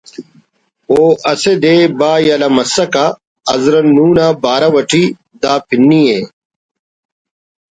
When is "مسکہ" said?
2.55-3.05